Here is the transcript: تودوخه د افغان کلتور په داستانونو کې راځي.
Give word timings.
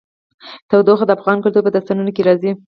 تودوخه 0.69 1.05
د 1.07 1.11
افغان 1.17 1.37
کلتور 1.43 1.63
په 1.65 1.73
داستانونو 1.75 2.11
کې 2.15 2.21
راځي. 2.27 2.51